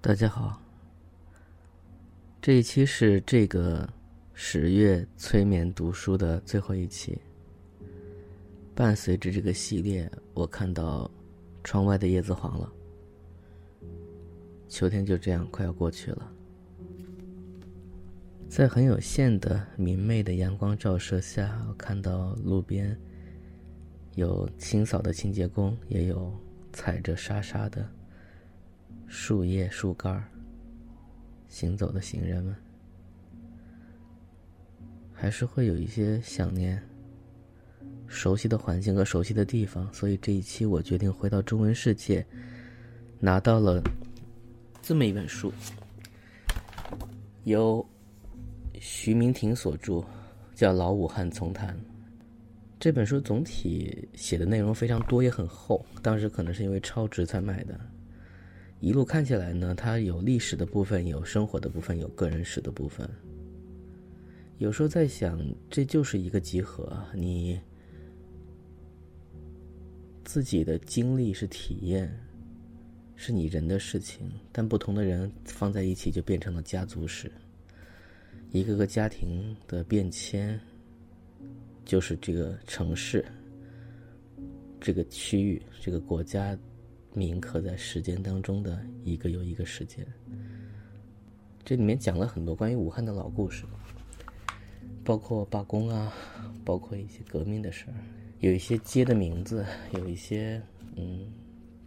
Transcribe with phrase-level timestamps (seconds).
[0.00, 0.62] 大家好，
[2.40, 3.86] 这一期是这个
[4.32, 7.18] 十月催眠读书的最后一期。
[8.76, 11.10] 伴随着这个系列，我看到
[11.64, 12.72] 窗外的叶子黄了，
[14.68, 16.32] 秋天就这样快要过去了。
[18.48, 22.96] 在很有限的明媚的阳光照射下，我看到路边
[24.14, 26.32] 有清扫的清洁工，也有
[26.72, 27.84] 踩着沙沙的。
[29.08, 30.22] 树叶、树干，
[31.48, 32.54] 行走的行人们，
[35.12, 36.80] 还是会有一些想念
[38.06, 42.24] 熟悉的环境和熟悉的地方，所以这一期我决定回到中文世界，
[43.18, 43.82] 拿到了
[44.82, 45.50] 这么一本书，
[47.44, 47.84] 由
[48.78, 50.04] 徐明婷所著，
[50.54, 51.74] 叫《老武汉丛谈》。
[52.78, 57.78] 这本书总体写的内容非常多，也很厚，当时可能是因为超值才买的。
[58.80, 63.08] 一路看起来呢，它有历史的部分，有生活的部分，有个人史的部分。
[64.58, 67.60] 有时候在想，这就是一个集合，你
[70.24, 72.08] 自己的经历是体验，
[73.16, 77.30] 是你人的事情，但不同的人放在一起就变成了家族史。
[78.52, 80.58] 一个个家庭的变迁，
[81.84, 83.24] 就是这个城市、
[84.80, 86.56] 这个区域、这个国家。
[87.14, 90.06] 铭刻在时间当中的一个又一个事件，
[91.64, 93.64] 这里面讲了很多关于武汉的老故事，
[95.04, 96.12] 包括罢工啊，
[96.64, 97.94] 包括一些革命的事儿，
[98.38, 99.64] 有一些街的名字，
[99.94, 100.62] 有一些
[100.96, 101.32] 嗯，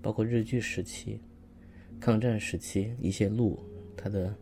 [0.01, 1.21] 包括日据时期、
[1.99, 3.63] 抗战时期一些路，
[3.95, 4.35] 它的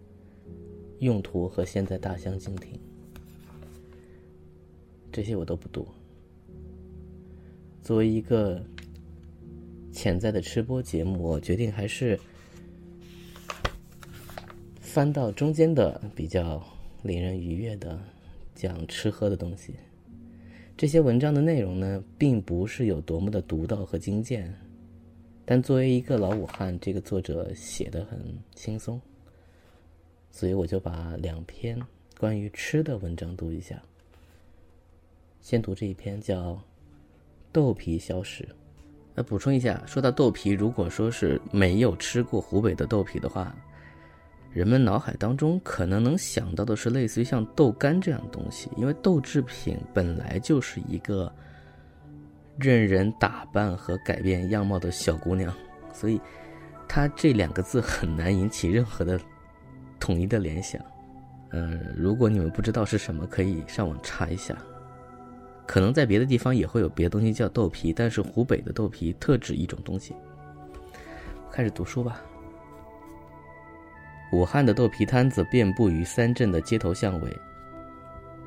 [1.00, 2.80] 用途和现在大相径庭，
[5.12, 5.88] 这些我都不读。
[7.84, 8.64] 作为一个。
[10.02, 12.18] 潜在的吃播节目，我决定还是
[14.80, 16.66] 翻到中间的比较
[17.04, 18.00] 令人愉悦的
[18.56, 19.74] 讲吃喝的东西。
[20.78, 24.58] 这些文章的内容呢，并不是有多么的独到和精简，
[25.44, 28.18] 但作为一个老武汉，这个作者写的很
[28.56, 29.02] 轻松，
[30.32, 31.78] 所以我就把两篇
[32.18, 33.84] 关于吃的文章读一下。
[35.42, 36.54] 先读这一篇，叫
[37.52, 38.46] 《豆皮小史》。
[39.20, 43.54] 再，补充一下，说到豆皮，如果说是没有吃过湖北的豆皮的话，
[44.50, 51.30] 人们脑海当中可能能想到的是类似于像豆干这样的东西，因为豆制品本来就是一个
[52.58, 55.54] 任人打扮和改变样貌的小姑娘，
[55.92, 56.18] 所以
[56.88, 59.20] 它这两个字很难引起任何的
[60.00, 60.82] 统一的联想。
[61.52, 64.56] 嗯，如果你们不知道是什么，可以上网查一下。
[65.70, 70.16] 可能在别的地方也会有别的东西叫豆皮，但是湖北的豆皮特指一种东西。
[71.52, 72.20] 开始读书吧。
[74.32, 77.38] 武汉的豆皮摊子遍布于三镇的街头巷尾，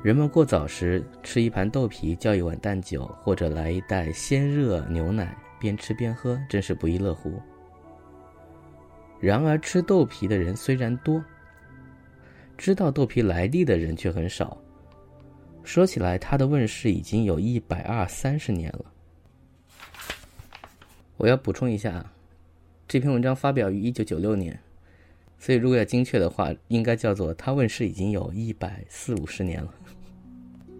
[0.03, 7.41] 人们过早时吃一盘豆皮，叫一碗蛋酒，或者来一袋鲜热牛奶，边吃边喝，真是不亦乐乎。
[9.21, 11.23] 然而，吃豆皮的人虽然多，
[12.57, 14.57] 知道豆皮来历的人却很少。
[15.63, 18.85] 说起来，它的问世已经有一百二三十年了。
[21.17, 22.05] 我要补充一下，
[22.87, 24.59] 这篇文章发表于一九九六年，
[25.39, 29.73] 所以如果要精确的话，应该叫做它问世已经有一百四五十年了。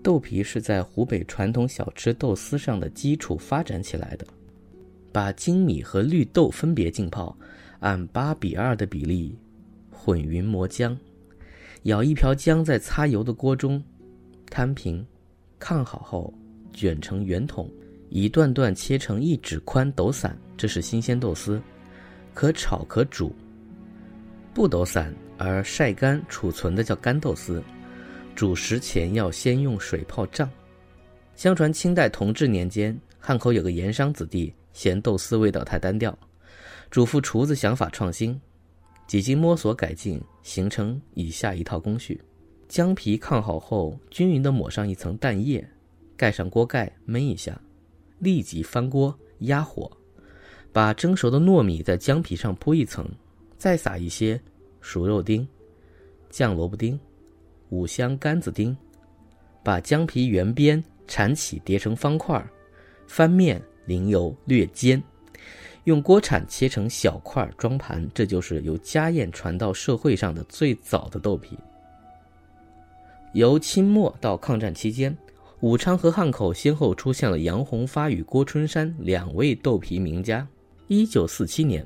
[0.03, 4.27] 豆皮是在湖北传统小吃豆丝上的基础发展起来的，
[5.13, 7.35] 把精米和绿豆分别浸泡，
[7.79, 9.38] 按八比二的比例
[9.89, 10.97] 混匀磨浆，
[11.83, 13.81] 舀一瓢浆在擦油的锅中。
[14.53, 15.03] 摊平，
[15.59, 16.31] 炕好后，
[16.72, 17.68] 卷成圆筒，
[18.09, 21.59] 一段段切成一指宽抖散，这是新鲜豆丝，
[22.36, 23.36] 可炒可煮。
[24.53, 27.63] 不抖散而晒干储存的叫干豆丝，
[28.36, 30.47] 煮食前要先用水泡胀。
[31.36, 36.16] 相传清代同治年间，汉口有个盐商子弟嫌豆丝味道太单调，
[36.92, 38.40] 嘱咐厨子想法创新，
[39.08, 42.22] 几经摸索改进，形成以下一套工序。
[42.74, 45.64] 姜皮炕好后，均匀地抹上一层蛋液，
[46.18, 47.62] 盖上锅盖焖一下，
[48.18, 49.92] 立即翻锅压火，
[50.72, 53.08] 把蒸熟的糯米在姜皮上铺一层，
[53.60, 54.42] 再撒一些
[54.81, 55.48] 熟肉丁、
[56.31, 57.00] 酱萝卜丁、
[57.70, 58.75] 五香干子丁，
[59.64, 62.44] 把姜皮圆边缠起叠成方块，
[63.06, 65.00] 翻面淋油略煎，
[65.84, 68.04] 用锅铲切成小块装盘。
[68.16, 71.56] 这就是由家宴传到社会上的最早的豆皮。
[73.33, 75.15] 由清末到抗战期间，
[75.62, 80.47] 武昌和汉口先后出现了杨红发与郭春山两位豆皮名家。
[80.88, 81.83] 一九四七年，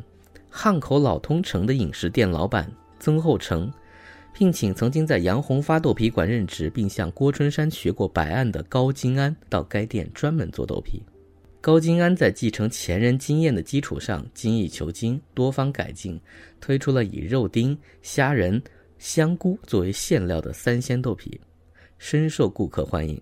[0.49, 3.71] 汉口老通城的饮食店老板曾厚成，
[4.33, 11.01] 聘请曾经在杨红发豆皮馆任职并向郭春山学过白案的高金安到该店专门做豆皮。
[11.61, 16.19] 高金安在继承前人经验的基础上，精益求精，多方改进，
[16.59, 18.61] 推出了以肉丁、虾仁、
[18.99, 21.39] 香菇作为馅料的三鲜豆皮，
[21.97, 23.19] 深受顾客欢迎。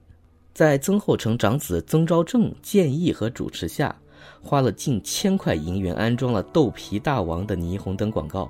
[0.54, 3.94] 在曾厚成长子曾昭正建议和主持下，
[4.42, 8.50] 花了近千块银元安装了“豆皮大王”的霓虹灯广告，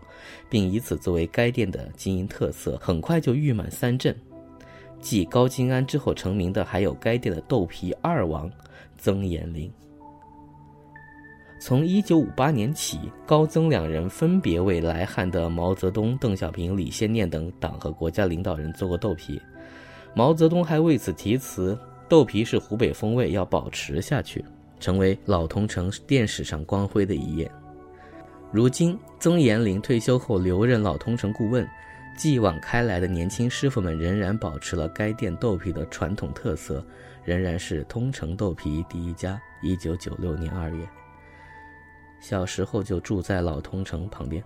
[0.50, 4.16] 并以此作为该店的经营特色，很快就誉满三镇。
[5.01, 8.51] 继高金安之后成名的还有该店的豆皮二王
[8.98, 9.71] 曾延龄。
[11.57, 19.42] 从一九五八年起，高曾两人分别为来汉的毛泽东、邓小平、李先念等党和国家领导人做过豆皮。
[20.13, 24.44] 毛泽东还为此题词：“豆皮是湖北风味，要保持下去，
[24.80, 27.50] 成为老通城店史上光辉的一页。”
[28.52, 31.68] 如今，曾延龄退休后留任老通城顾问，
[32.16, 36.86] 继往开来的年轻师傅们仍然保持了该店豆皮的传统特色，
[37.24, 39.42] 仍然是通城豆皮第一家。
[39.63, 40.88] 一九九六年二月。
[42.27, 44.44] 小时候就住在老通城旁边，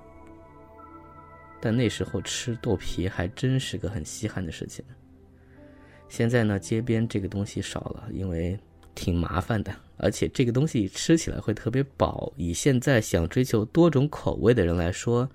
[1.61, 4.83] 但那时候吃豆皮还真是个很稀罕的事情。
[6.09, 8.59] 现在呢，街边这个东西少了，因为
[8.93, 12.33] 挺麻烦的，而且这个东西吃起来会特别饱。
[12.35, 15.29] 以现在想追求多种口味的人来说，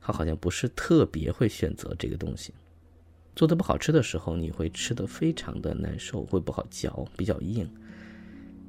[0.00, 2.54] 他好像不是特别会选择这个东西。
[3.36, 7.70] 做的不好吃的时候，你会吃的非常的难受，会不好嚼，比较硬，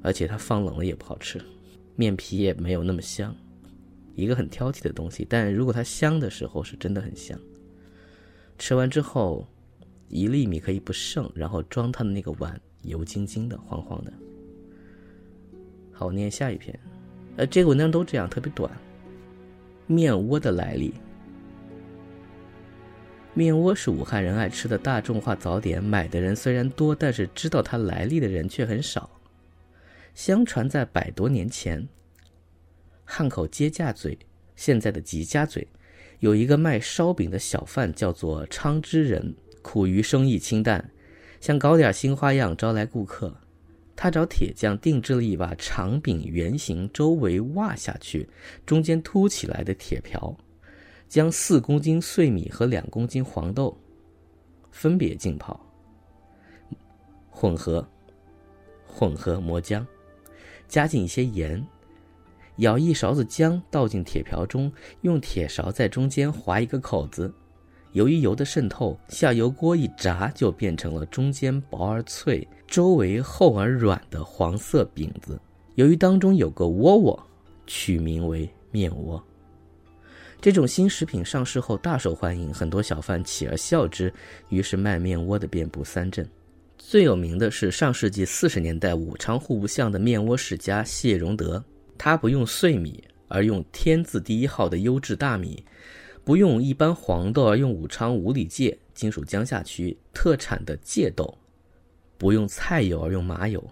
[0.02, 1.40] 而且它放冷了也不好吃。
[1.96, 3.34] 面皮也没有那么香，
[4.14, 5.26] 一个很挑剔的东西。
[5.28, 7.38] 但如果它香的时候，是真的很香。
[8.58, 9.46] 吃完之后，
[10.08, 14.12] 一粒米可以不剩，然后装它的那个碗，油晶晶的，黄黄的。
[15.92, 16.78] 好，念下一篇。
[17.36, 18.70] 呃，这个文章都这样，特别短。
[19.86, 20.94] 面窝的来历。
[23.32, 29.08] 面窝是武汉人爱吃的大众化早点，买的人虽然多，但是知道它来历的人却很少。
[30.14, 31.88] 相传在百多年前，
[33.04, 34.18] 汉口接驾嘴
[34.56, 35.66] （现在的吉家嘴）
[36.20, 39.34] 有一个卖烧饼的小贩，叫做昌之人。
[39.62, 40.90] 苦于生意清淡，
[41.38, 43.36] 想搞点新花样招来顾客。
[43.94, 48.26] 他找铁匠定制了一把长柄圆形、周围挖下去、
[48.64, 50.34] 中间凸起来的铁瓢，
[51.10, 53.78] 将四公斤碎米和两公斤黄豆
[54.70, 55.60] 分别浸泡、
[57.28, 57.86] 混合、
[58.86, 59.84] 混合磨浆。
[60.70, 61.62] 加进一些盐，
[62.58, 64.72] 舀一勺子姜倒进铁瓢中，
[65.02, 67.30] 用铁勺在中间划一个口子。
[67.92, 75.38] 由于油的渗透，下油锅一炸，就变成了中间薄而脆、周围厚而软的黄色饼子。
[75.74, 77.26] 由于当中有个窝窝，
[77.66, 79.20] 取名为面窝。
[80.40, 84.12] 这种新食品上市后大受欢迎，很多小贩起而笑之，
[84.50, 86.26] 于是卖面窝的遍布三镇。
[86.90, 91.64] 最有名的是上世纪四十年代武昌户部巷的面窝世家谢荣德，
[91.96, 95.64] 他不用碎米，而用天字第一号的优质大米；
[96.24, 101.32] 不用一般黄豆，而用武昌五里界（今属江夏区）特产的界豆；
[102.18, 103.64] 不用菜油，而用麻油。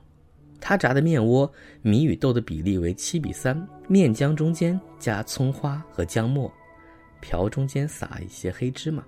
[0.61, 6.49] 他炸的面窝，米与豆的比例为七比三，面浆中间加葱花和姜末，
[7.19, 9.05] 瓢中间撒一些黑芝麻，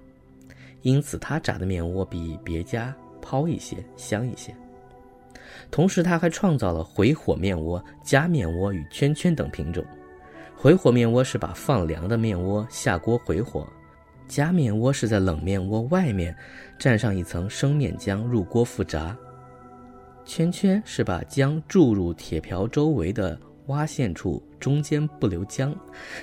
[0.82, 2.92] 因此他炸的面窝比别家。
[3.20, 4.54] 抛一些，香一些。
[5.70, 9.84] 同时，他还创造了回火面窝、夹面窝与圈圈等品种。
[10.56, 13.66] 回火面窝是把放凉的面窝下锅回火，
[14.28, 16.36] 夹面窝是在冷面窝外面
[16.78, 19.16] 蘸上一层生面浆入锅复炸。
[20.24, 25.74] 圈圈是把浆注入铁瓢周围的挖陷处，中间不留浆，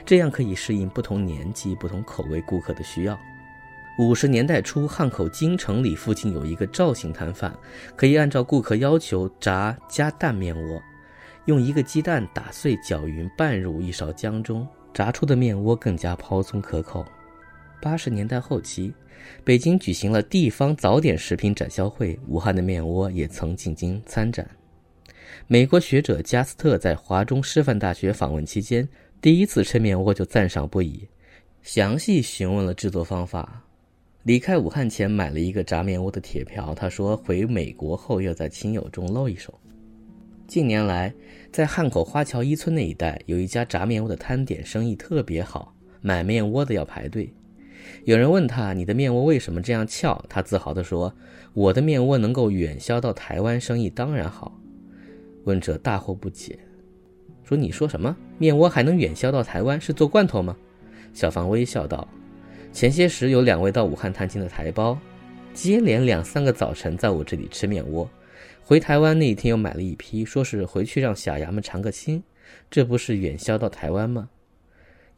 [0.05, 3.17] 这样可以适应不同年纪、不同口味顾客的需要。
[3.97, 7.51] 五十年代初，汉口京城里附近有一个赵姓摊贩，
[7.95, 10.79] 可以按照顾客要求炸加蛋面窝，
[11.45, 17.03] 用一个鸡蛋打碎搅匀拌入一勺浆中，炸出的面窝更加蓬松可口。
[17.81, 18.93] 八十年代后期，
[19.43, 24.47] 北京举行了地方早点食品展销会，武汉的面窝也曾进京参展。
[25.47, 28.87] 美国学者加斯特在华中师范大学访问期间，
[29.19, 31.07] 第一次吃面窝就赞赏不已，
[31.63, 33.63] 详细询问了制作方法。
[34.27, 39.57] 离开武汉前买了一个炸面窝的铁瓢，他说回美国后要在亲友中露一手。
[40.45, 41.13] 近年来，
[41.49, 47.33] 在汉口花桥一村那一带有一家炸面窝的摊点，生意特别好，买面窝的要排队。
[48.03, 51.13] 有人问他：“你的面窝为什么这样翘？”他自豪地说
[51.55, 54.59] ：“我的面窝能够远销到台湾，生意当然好。”
[55.45, 56.59] 问者大惑不解。
[57.45, 58.13] 说：“你说什么？
[58.37, 59.79] 面窝还能远销到台湾？
[59.79, 60.53] 是做罐头吗？”
[61.15, 62.05] 小芳微笑道
[62.71, 64.97] ：“前些时有两位到武汉探亲的台胞，
[65.53, 68.07] 接连两三个早晨在我这里吃面窝。
[68.63, 72.21] 回台湾那一天又买了一批，说是回去让小衙们尝个新。
[72.69, 74.29] 这不是远销到台湾吗？”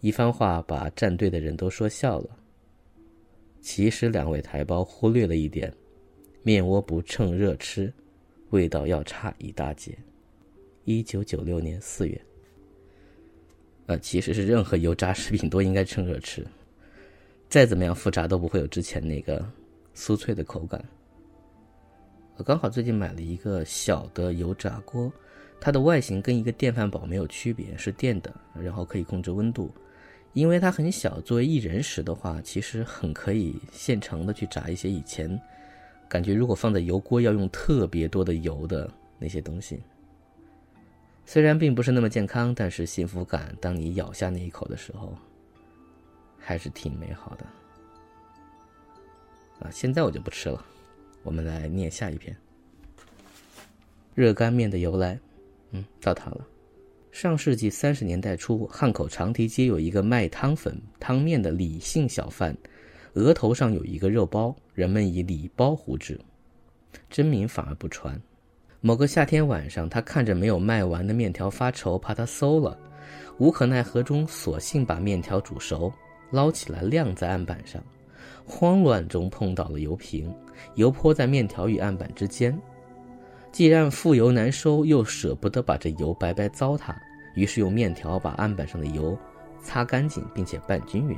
[0.02, 2.30] 一番话把站队的人都说笑了。
[3.60, 5.74] 其实两位台胞忽略了一点：
[6.44, 7.92] 面窝不趁热吃，
[8.52, 9.98] 味道要差一大截。
[10.86, 12.20] 一九九六年四月，
[13.88, 16.46] 呃，其实是任何油炸食品都应该趁热吃，
[17.50, 19.44] 再怎么样复炸都不会有之前那个
[19.96, 20.84] 酥脆的口感。
[22.38, 25.12] 我刚好最近买了一个小的油炸锅，
[25.60, 29.72] 它的外形跟一个电饭煲没有区别，是电的，然后可以控制温度。
[30.34, 35.38] 因为它很小，作为一人食的话，其实很可以现成的去炸一些以前
[36.08, 38.88] 感觉如果放在油锅要用特别多的油的
[39.18, 39.82] 那些东西。
[41.26, 45.18] 虽然并不是那么健康，但是幸福感，当你咬下那一口的时候，
[46.50, 47.46] 还是挺美好的。
[49.60, 50.66] 啊，现在我就不吃了，
[51.22, 52.36] 我们来念下一篇。
[54.16, 55.20] 热干面的由来，
[55.70, 56.44] 嗯，到它了。
[57.12, 62.58] 上世纪三十年代初，汉口长堤街有一个卖汤粉、汤面的李姓小贩，
[63.14, 66.20] 额头上有一个肉包，人们以李包呼之，
[67.12, 68.20] 真名反而不传。
[68.82, 72.76] 某个夏天晚上，他看着没有卖完的面条发愁，怕它馊了，
[73.38, 75.94] 无可奈何中，索性把面条煮熟，
[76.32, 77.84] 捞起来晾在案板上。
[78.46, 80.34] 慌乱中碰到了油瓶，
[80.76, 82.60] 油泼在面条与案板之间。
[83.52, 86.96] 既然富油难收，又舍不得把这油白白糟蹋，
[87.36, 89.18] 于是用面条把案板上的油
[89.62, 91.18] 擦干净，并且拌均匀，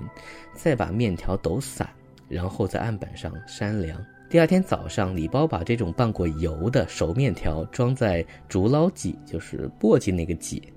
[0.54, 1.90] 再把面条抖散，
[2.28, 4.02] 然后在案板上扇凉。
[4.30, 10.72] 第二天早上，李包把这种拌过油的熟面条装在竹捞几，就是簸箕那个几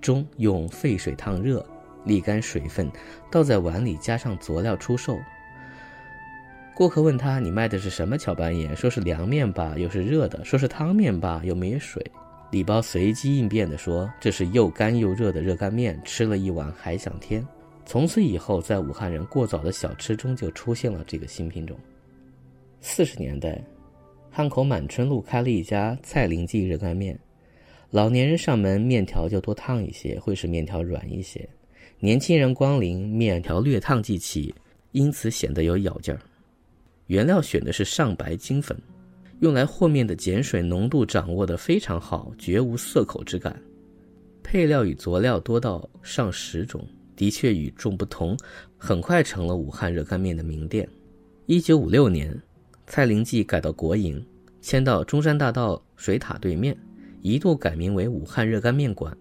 [0.00, 1.64] 中，用沸水烫热，
[2.06, 2.90] 沥干水分，
[3.30, 5.18] 倒在碗里，加上佐料出售。
[6.74, 12.04] 顾客问他：“你卖的是什么荞板眼？”说是凉面吧，又是热的；说是汤面吧，又没水。
[12.50, 17.46] 李包随机应变地说：“这是又干又热的热干面，吃了一碗还想添。”
[17.84, 21.76] 从此以后，在武汉人过早的小吃中就出现了这个新品种。
[22.80, 23.62] 四十年代，
[24.30, 27.18] 汉口满春路开了一家蔡林记热干面，
[27.90, 31.40] 老年人上门面条就多烫一些，会使面条软一些；
[32.02, 34.54] 年轻人光临，面条略烫即起，
[34.92, 36.18] 因此显得有咬劲儿。
[37.08, 38.74] 原料选的是上白金粉，
[39.40, 43.54] 用来和面的碱水浓度掌握的非常好，绝无涩口之感。
[44.42, 46.82] 配料与佐料多到上十种，
[47.14, 48.34] 的确与众不同，
[48.78, 50.88] 很快成了武汉热干面的名店。
[51.44, 52.34] 一九五六年，
[52.86, 54.24] 蔡林记改到国营，
[54.62, 56.74] 迁到中山大道水塔对面，
[57.20, 59.14] 一度改名为武汉热干面馆。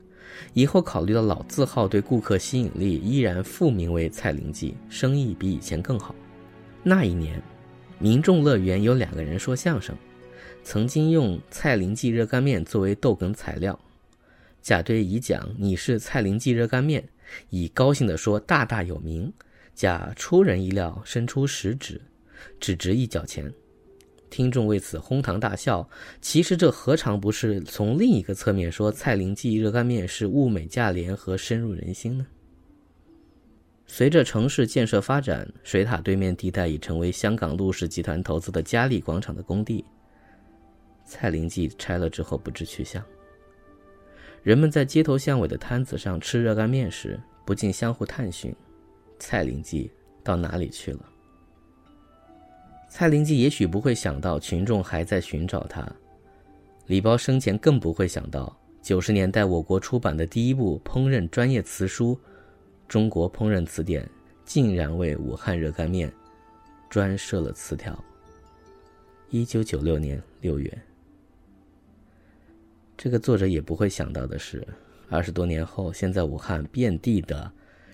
[0.54, 6.14] 以后考虑到老字号对顾客吸引力，依然复名为蔡林记，生意比以前更好。
[6.84, 7.42] 那一年。
[8.02, 9.94] 民众乐园有两个人说相声，
[10.64, 13.78] 曾经用蔡林记热干面作为逗哏材料。
[14.62, 17.04] 甲对乙讲：“你是蔡林记热干面。”
[17.52, 19.34] 乙高兴地说：“大大有名。”
[19.76, 22.00] 甲出人意料，伸出食指，
[22.58, 23.52] 只值一角钱。
[24.30, 25.88] 听众为此哄堂大笑。
[26.22, 32.26] 其实这何尝不是从另一个侧面说蔡林记热干面是物美价廉和深入人心呢？
[33.86, 39.84] 随着城市建设发展，水塔对面地带已成为香港陆氏集团投资的嘉利广场的工地。
[41.06, 43.04] 蔡林记拆了之后不知去向。
[44.44, 48.56] 人们在街头巷尾的摊子上吃热干面时，不禁相互探寻：
[49.18, 49.92] 蔡林记
[50.24, 51.10] 到哪里去了？
[52.90, 55.88] 蔡林记也许不会想到群众还在寻找他。
[56.88, 62.16] 李包生前更不会想到，九十年代我国出版的第一部烹饪专业词书。
[62.92, 64.04] 《中国烹饪词典》
[64.44, 66.12] 竟然为武汉热干面
[66.90, 68.04] 专设了词条。
[69.30, 70.76] 一九九六年六月，
[72.98, 74.68] 这个作者也不会想到的是，
[75.08, 77.52] 二十多年后，现在武汉遍地的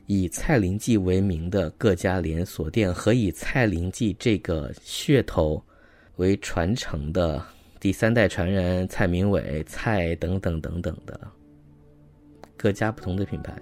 [0.08, 5.64] 以蔡林记为名的各家连锁店和以蔡林记这个噱头
[6.18, 7.44] 为传承的
[7.80, 11.20] 第三代传人蔡明伟、蔡等等等等的
[12.56, 13.54] 各家不同的品牌。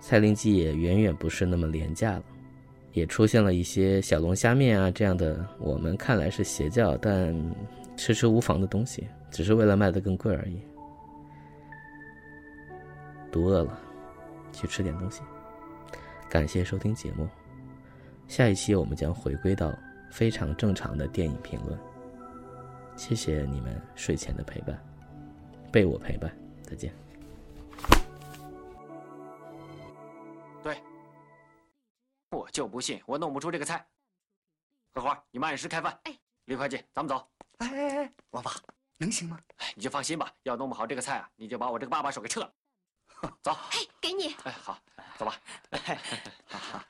[0.00, 2.24] 蔡林记也远远不是那么廉价了，
[2.92, 7.34] 也出现了一些小龙虾面啊这样的我们看来是邪教，但
[7.96, 10.60] 吃吃无妨的东西，只是为了卖得更贵而已。
[13.30, 13.80] 肚饿了，
[14.52, 15.22] 去吃点东西。
[16.28, 17.28] 感谢收听节目。
[18.28, 19.72] 下一期我们将回归到
[20.10, 21.78] 非常正常的电影评论。
[22.96, 24.78] 谢谢你们睡前的陪伴。
[25.72, 26.30] 被我陪伴
[26.62, 26.94] 再见。
[30.62, 30.80] 对。
[32.30, 33.84] 我就不信我弄不出这个菜。
[34.94, 35.98] 荷花你们按时开饭。
[36.04, 36.16] 哎。
[36.46, 37.28] 李会计咱们走。
[37.58, 38.50] 哎哎哎王法
[38.96, 39.38] 能行吗？
[39.56, 42.52] 哎你就放心吧要弄不好这个菜啊你就把我这个爸爸手给撤了。
[43.42, 43.52] 走。
[43.70, 44.34] 嘿，给你。
[44.44, 44.78] 哎，好，
[45.18, 45.40] 走吧。
[45.70, 45.98] 哎
[46.46, 46.84] 好好，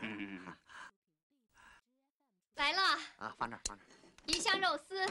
[0.00, 0.46] 嗯，
[2.54, 2.80] 来了，
[3.18, 3.88] 啊，放这儿，放这儿。
[4.26, 5.06] 鱼香肉丝，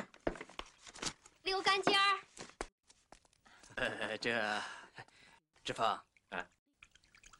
[1.43, 2.19] 溜干尖儿。
[3.75, 4.61] 呃，这
[5.63, 5.85] 志峰，
[6.29, 6.45] 啊，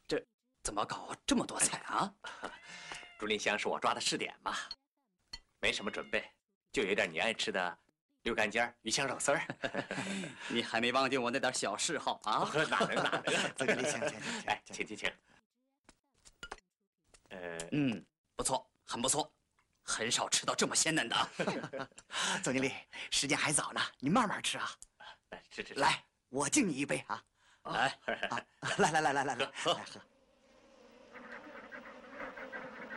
[0.06, 0.24] 这
[0.62, 2.12] 怎么搞这么多菜啊？
[3.18, 4.56] 竹林香是我抓的试点嘛，
[5.60, 6.30] 没什么准备，
[6.72, 7.78] 就有点你爱吃的
[8.22, 9.42] 溜干尖儿、鱼香肉丝儿。
[10.48, 12.50] 你还没忘记我那点小嗜好啊？
[12.68, 13.54] 哪能哪能？
[13.56, 15.12] 总经理，请请请，哎，请请请。
[17.30, 18.04] 呃，嗯，
[18.36, 19.32] 不错，很不错，
[19.82, 21.28] 很少吃到这么鲜嫩的。
[22.42, 22.72] 总经理，
[23.10, 24.70] 时间还早呢，你慢慢吃啊。
[25.30, 25.74] 来吃吃。
[25.74, 27.22] 来，我敬你一杯啊！
[27.64, 27.98] 来，
[28.30, 28.40] 啊，
[28.78, 29.80] 来来来来来来，来喝。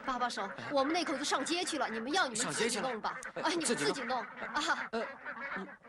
[0.05, 3.19] 爸爸手，我们那口子上街去了，你们要你们自己上街去弄吧。
[3.35, 4.89] 哎，你们自己弄啊。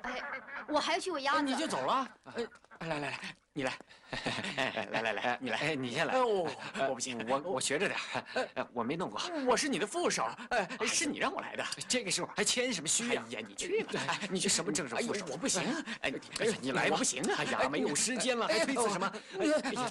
[0.03, 0.23] 哎，
[0.69, 1.43] 我还要去喂鸭子。
[1.43, 2.09] 你就走了？
[2.37, 2.47] 哎，
[2.81, 3.21] 来来来，
[3.53, 3.73] 你来。
[4.57, 5.59] 哎，来来来，你来。
[5.59, 6.15] 哎，你先来。
[6.15, 6.49] 哦，
[6.89, 9.21] 我不行，我我学着点儿，哎我没弄过。
[9.47, 11.65] 我是你的副手，哎，是你让我来的。
[11.89, 13.23] 这个时候还谦什么虚呀？
[13.29, 13.93] 哎呀，你去吧。
[14.09, 15.25] 哎，你去什么正式副手？
[15.31, 15.63] 我不行。
[16.01, 16.97] 哎，哎呀，你来吧。
[16.97, 17.37] 不行啊！
[17.39, 19.13] 哎呀，没有时间了，还推辞什么？
[19.41, 19.91] 哎呀，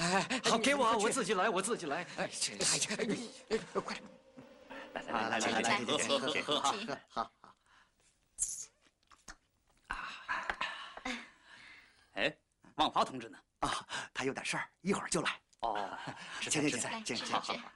[0.00, 2.06] 哎，好，给我，我自己来，我自己来。
[2.16, 2.96] 哎，真是，哎，
[3.50, 4.02] 哎，快点。
[4.94, 7.30] 来来来来来来，喝喝喝喝喝，好。
[12.14, 12.36] 哎，
[12.76, 13.38] 万华同志呢？
[13.60, 15.38] 啊，他有点事儿，一会儿就来。
[15.60, 15.98] 哦，
[16.40, 17.72] 请请请来请请，吃吃好好好。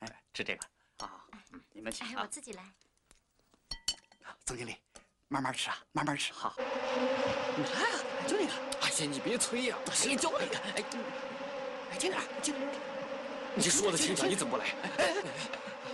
[0.00, 0.66] 哎，吃这个。
[1.04, 1.24] 啊，
[1.72, 2.26] 你们请哎，啊我。
[2.28, 2.64] 自己来。
[4.46, 4.76] 总经理，
[5.28, 6.32] 慢慢吃啊，慢慢吃。
[6.32, 6.54] 好。
[6.56, 10.58] 你看啊，就那个，哎呀，你别催呀，谁教你的？
[10.58, 10.82] 哎，
[11.98, 12.68] 轻点，轻点。
[13.54, 14.64] 你说的轻巧，你怎么不来？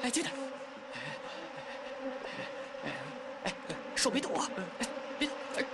[0.03, 0.33] 哎，轻点
[2.85, 2.89] 哎。
[3.45, 3.53] 哎，
[3.97, 4.49] 手别抖啊！
[5.19, 5.65] 别，哎，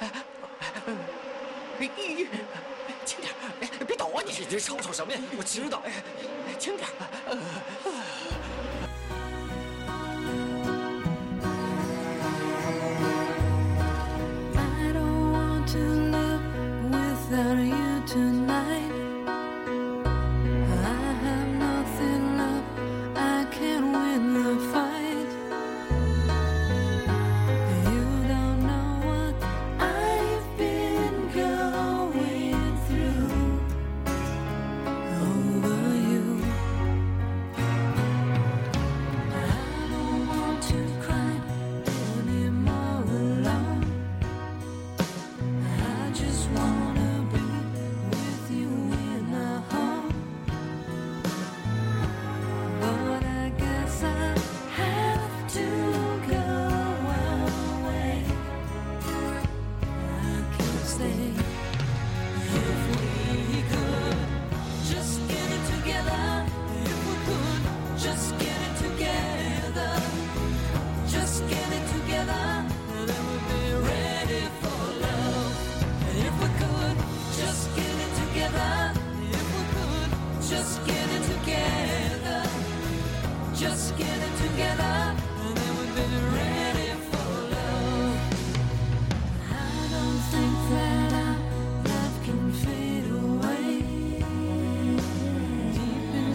[0.00, 0.10] 哎，
[1.78, 1.88] 哎，
[3.04, 3.30] 轻点，
[3.86, 4.32] 别抖啊你！
[4.32, 5.18] 你这吵吵什么呀？
[5.36, 5.82] 我知道。
[6.58, 6.88] 轻点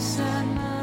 [0.10, 0.79] inside my